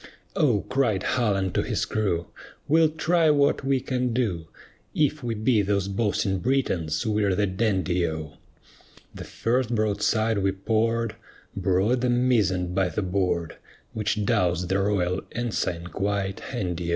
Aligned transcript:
"O," 0.35 0.61
cried 0.61 1.03
Hull 1.03 1.35
unto 1.37 1.61
his 1.61 1.85
crew, 1.85 2.25
"We'll 2.67 2.89
try 2.89 3.29
what 3.29 3.63
we 3.63 3.79
can 3.79 4.13
do; 4.13 4.47
If 4.95 5.21
we 5.21 5.35
beat 5.35 5.67
those 5.67 5.87
boasting 5.87 6.39
Britons 6.39 7.05
we're 7.05 7.35
the 7.35 7.45
dandy 7.45 8.07
O." 8.07 8.37
The 9.13 9.23
first 9.25 9.75
broadside 9.75 10.39
we 10.39 10.53
poured 10.53 11.17
Brought 11.55 12.01
the 12.01 12.09
mizzen 12.09 12.73
by 12.73 12.89
the 12.89 13.03
board, 13.03 13.57
Which 13.93 14.25
doused 14.25 14.69
the 14.69 14.79
royal 14.79 15.21
ensign 15.33 15.85
quite 15.85 16.39
handy 16.39 16.87
O. 16.89 16.89